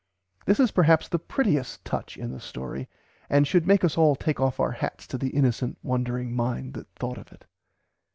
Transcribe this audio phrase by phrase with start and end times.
[0.47, 2.89] This is perhaps the prettiest touch in the story
[3.29, 6.87] and should make us all take off our hats to the innocent wondering mind that
[6.95, 7.45] thought of it.